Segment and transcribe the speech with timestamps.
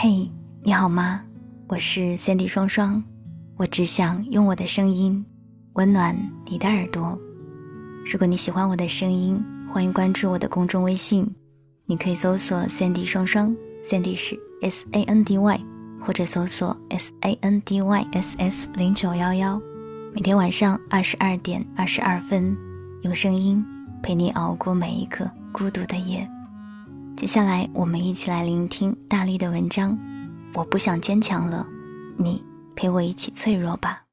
[0.00, 0.30] 嘿，
[0.62, 1.20] 你好吗？
[1.66, 3.02] 我是 Sandy 双双，
[3.56, 5.26] 我只想用我的声音
[5.72, 6.16] 温暖
[6.46, 7.18] 你的耳朵。
[8.08, 11.28] 如果你喜欢我的声音，欢迎关注我的公众微信，
[11.84, 15.60] 你可以搜索 Sandy 双双，Sandy 是 S A N D Y，
[16.00, 19.60] 或者搜索 S A N D Y S S 零九幺幺。
[20.14, 22.56] 每天晚上二十二点二十二分，
[23.02, 23.66] 用声音
[24.00, 26.24] 陪你熬过每一个孤独的夜。
[27.18, 29.98] 接下来，我们一起来聆听大力的文章。
[30.54, 31.66] 我不想坚强了，
[32.16, 32.40] 你
[32.76, 34.04] 陪我一起脆弱吧。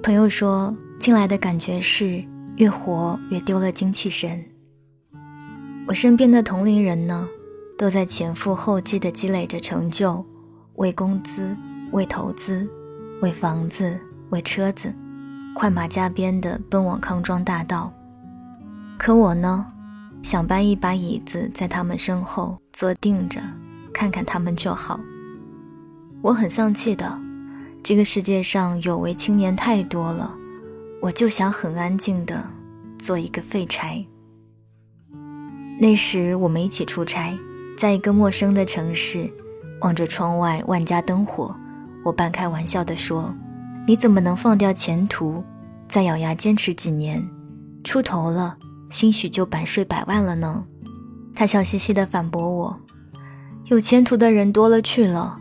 [0.00, 4.40] 朋友说，进来的感觉是越活越丢了精气神。
[5.88, 7.28] 我身边的同龄人呢？
[7.82, 10.24] 都在前赴后继地积累着成就，
[10.74, 11.56] 为工资、
[11.90, 12.64] 为投资、
[13.20, 13.98] 为房子、
[14.30, 14.94] 为车子，
[15.52, 17.92] 快马加鞭地奔往康庄大道。
[18.96, 19.66] 可我呢，
[20.22, 23.40] 想搬一把椅子在他们身后坐定着，
[23.92, 25.00] 看看他们就好。
[26.22, 27.20] 我很丧气的，
[27.82, 30.32] 这个世界上有为青年太多了，
[31.00, 32.48] 我就想很安静的
[32.96, 34.06] 做一个废柴。
[35.80, 37.36] 那时我们一起出差。
[37.82, 39.28] 在一个陌生的城市，
[39.80, 41.52] 望着窗外万家灯火，
[42.04, 43.34] 我半开玩笑地说
[43.88, 45.42] ：“你怎么能放掉前途，
[45.88, 47.20] 再咬牙坚持几年，
[47.82, 48.56] 出头了，
[48.88, 50.62] 兴许就百税百万了呢？”
[51.34, 52.80] 他笑嘻嘻地反驳我
[53.66, 55.40] ：“有前途的人多了去了，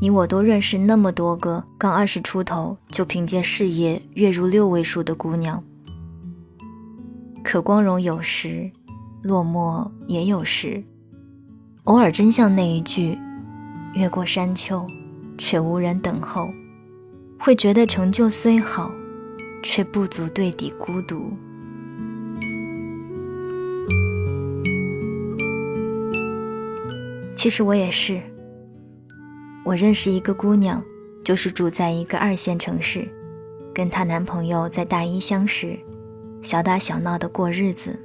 [0.00, 5.60] 你我都认识那么多个刚二十出头就凭借事业月入六位数的姑娘。
[7.42, 8.70] 可光荣有时，
[9.22, 10.84] 落寞也有时。”
[11.88, 13.18] 偶尔真像那一句
[13.96, 14.86] “越过山丘，
[15.38, 16.50] 却无人等候”，
[17.40, 18.92] 会觉得成就虽好，
[19.62, 21.32] 却不足对抵孤独。
[27.34, 28.20] 其实我也是。
[29.64, 30.82] 我认识一个姑娘，
[31.24, 33.08] 就是住在一个二线城市，
[33.74, 35.78] 跟她男朋友在大一相识，
[36.42, 37.98] 小打小闹的过日子，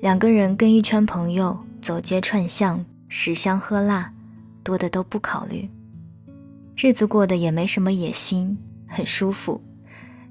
[0.00, 2.84] 两个人跟一圈朋友走街串巷。
[3.08, 4.12] 食香喝辣，
[4.64, 5.70] 多的都不考虑，
[6.76, 8.58] 日子过得也没什么野心，
[8.88, 9.62] 很舒服，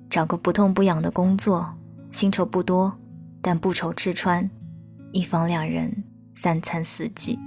[0.10, 1.74] 找个不痛不痒的工作，
[2.12, 2.98] 薪酬不多，
[3.42, 4.50] 但不愁吃穿，
[5.14, 6.04] 一房两人，
[6.34, 7.40] 三餐四季。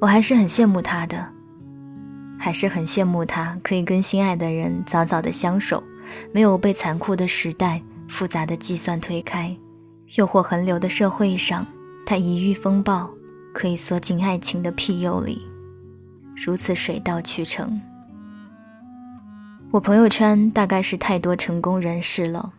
[0.00, 1.26] 我还是很羡慕他的，
[2.38, 5.82] 还是很羡慕他可以跟心爱的人早早的相守，
[6.32, 9.56] 没有被残酷的时代、复杂的计算推开，
[10.16, 11.66] 诱惑横流的社会上，
[12.04, 13.10] 他一遇风暴。
[13.52, 15.42] 可以缩进爱情的庇佑里，
[16.34, 17.80] 如此水到渠成。
[19.70, 22.52] 我朋友圈大概是太多成功人士了，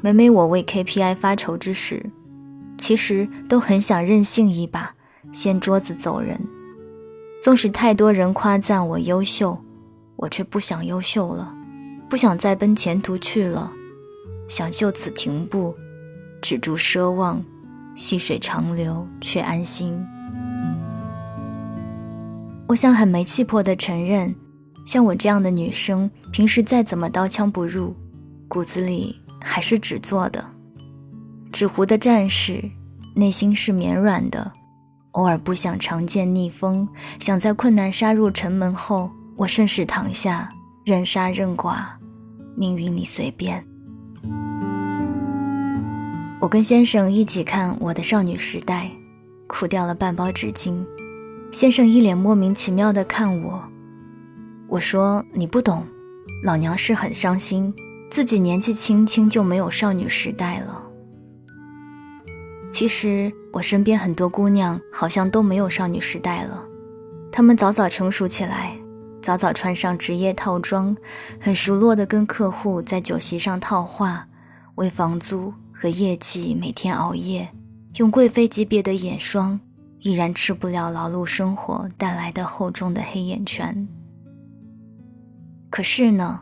[0.00, 2.04] 每每我为 KPI 发愁之时，
[2.76, 4.94] 其实都很想任性一把，
[5.32, 6.38] 掀桌子走人。
[7.42, 9.56] 纵使太多人夸赞我优秀，
[10.16, 11.54] 我却不想优秀了，
[12.08, 13.72] 不想再奔前途去了，
[14.48, 15.74] 想就此停步，
[16.42, 17.42] 止住奢望。
[17.98, 19.92] 细水长流，却安心。
[22.68, 24.32] 我想很没气魄的承认，
[24.86, 27.96] 像我这样的女生，平时再怎么刀枪不入，
[28.46, 30.44] 骨子里还是纸做的。
[31.50, 32.62] 纸糊的战士，
[33.16, 34.52] 内心是绵软的。
[35.12, 36.88] 偶尔不想长剑逆风，
[37.18, 40.48] 想在困难杀入城门后，我顺势躺下，
[40.84, 41.98] 任杀任剐，
[42.56, 43.67] 命运你随便。
[46.40, 48.84] 我跟先生一起看《我的少女时代》，
[49.48, 50.86] 哭掉了半包纸巾。
[51.50, 53.60] 先生一脸莫名其妙地看我。
[54.68, 55.84] 我说：“你不懂，
[56.44, 57.74] 老娘是很伤心，
[58.08, 60.80] 自己年纪轻轻就没有少女时代了。
[62.70, 66.64] 其实我身边很多姑娘好像都没有少女时代了，
[67.32, 68.76] 她们早早成熟起来，
[69.20, 70.96] 早早穿上职业套装，
[71.40, 74.28] 很熟络地跟客户在酒席上套话，
[74.76, 77.48] 为房租。”和业绩每天熬夜，
[77.98, 79.60] 用贵妃级别的眼霜，
[80.00, 83.86] 依然吃不了劳碌生活带来的厚重的黑眼圈。
[85.70, 86.40] 可是呢，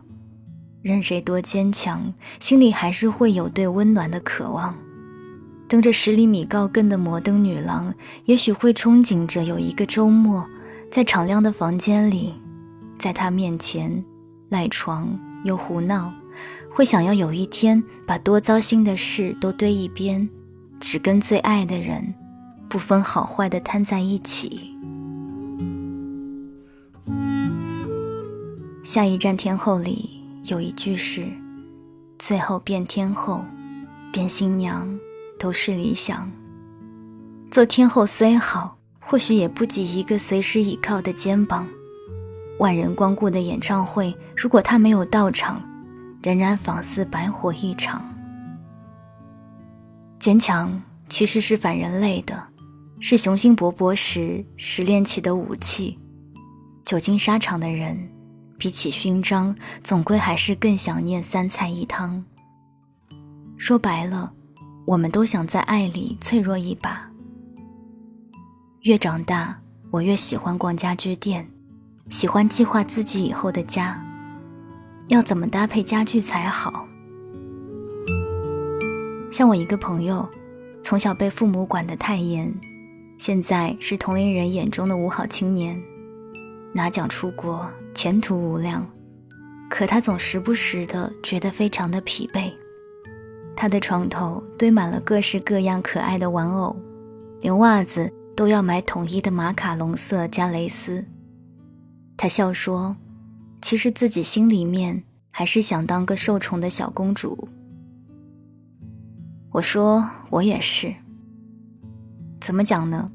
[0.80, 4.74] 任谁多坚强，心里还是会有对温暖的渴望。
[5.68, 7.92] 蹬着十厘米高跟的摩登女郎，
[8.24, 10.48] 也许会憧憬着有一个周末，
[10.90, 12.32] 在敞亮的房间里，
[12.98, 14.02] 在她面前
[14.48, 15.06] 赖床
[15.44, 16.10] 又胡闹。
[16.76, 20.28] 会想要有一天把多糟心的事都堆一边，
[20.78, 22.12] 只跟最爱的人
[22.68, 24.76] 不分好坏的瘫在一起。
[28.84, 31.26] 下一站天后里有一句是
[32.20, 33.42] ：“最后变天后，
[34.12, 34.86] 变新娘，
[35.38, 36.30] 都是理想。”
[37.50, 41.66] 做天后虽好，或许也不及一个随时倚靠的肩膀。
[42.58, 45.58] 万人光顾的演唱会，如果他没有到场，
[46.26, 48.04] 仍然仿似白活一场。
[50.18, 52.42] 坚强其实是反人类的，
[52.98, 55.96] 是雄心勃勃时拾炼起的武器。
[56.84, 57.96] 久经沙场的人，
[58.58, 62.24] 比起勋章，总归还是更想念三菜一汤。
[63.56, 64.32] 说白了，
[64.84, 67.08] 我们都想在爱里脆弱一把。
[68.80, 69.56] 越长大，
[69.92, 71.48] 我越喜欢逛家具店。
[72.08, 74.04] 喜欢计划自己以后的家，
[75.08, 76.86] 要怎么搭配家具才好？
[79.30, 80.28] 像我一个朋友，
[80.82, 82.52] 从小被父母管得太严，
[83.18, 85.80] 现在是同龄人眼中的五好青年，
[86.72, 88.86] 拿奖出国，前途无量。
[89.68, 92.52] 可他总时不时的觉得非常的疲惫。
[93.54, 96.76] 他的床头堆满了各式各样可爱的玩偶，
[97.40, 101.04] 连袜子都要买统一的马卡龙色加蕾丝。
[102.16, 102.96] 他笑说
[103.66, 105.02] ：“其实自己心里面
[105.32, 107.48] 还是想当个受宠的小公主。”
[109.50, 110.94] 我说：“我也是。
[112.40, 113.10] 怎么讲呢？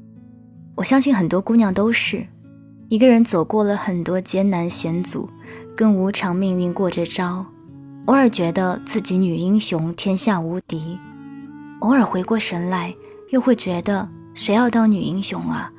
[0.74, 2.26] 我相信很多姑娘都是，
[2.90, 5.26] 一个人走过了很多艰难险阻，
[5.74, 7.46] 跟无常命运过着招，
[8.04, 10.98] 偶尔觉得自己女英雄天下无敌，
[11.80, 12.94] 偶尔回过神来，
[13.30, 15.72] 又会觉得谁要当女英雄啊？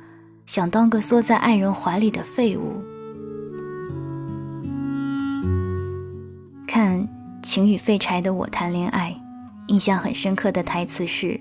[0.46, 2.82] 想当个缩在爱人怀里的废物。”
[6.74, 6.98] 看
[7.40, 9.16] 《情与废柴的我谈恋爱》，
[9.72, 11.38] 印象很深刻的台词是：“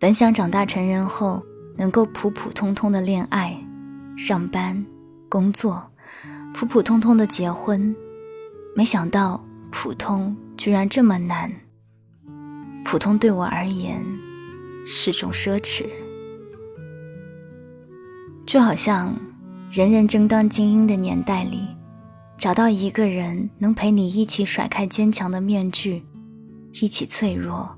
[0.00, 1.40] 本想长大成人后
[1.76, 3.56] 能够普普通通的恋爱、
[4.18, 4.84] 上班、
[5.28, 5.80] 工作，
[6.52, 7.94] 普普通通的结婚，
[8.74, 9.40] 没想到
[9.70, 11.48] 普通居然这么难。
[12.84, 14.04] 普通对我而言
[14.84, 15.86] 是种奢侈，
[18.44, 19.14] 就好像
[19.70, 21.60] 人人争当精英的年代里。”
[22.40, 26.02] 找到一个人能陪你一起甩开坚强的面具，
[26.80, 27.68] 一起脆弱，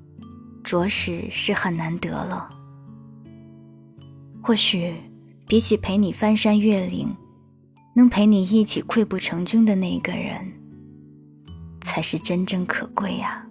[0.63, 2.49] 着实是很难得了。
[4.41, 4.95] 或许，
[5.49, 7.13] 比起陪你翻山越岭，
[7.97, 10.53] 能陪你一起溃不成军的那一个人，
[11.81, 13.45] 才是真正可贵呀。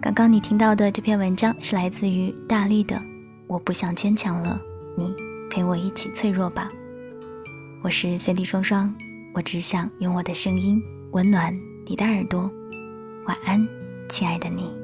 [0.00, 2.96] 刚刚你听到的这篇文章是来自于大力的
[3.46, 4.58] 《我不想坚强了》，
[5.50, 6.70] 陪我一起脆弱吧，
[7.82, 8.94] 我是 CD 双双，
[9.34, 10.80] 我只想用我的声音
[11.10, 11.52] 温暖
[11.84, 12.48] 你的耳朵，
[13.26, 13.66] 晚安，
[14.08, 14.79] 亲爱的你。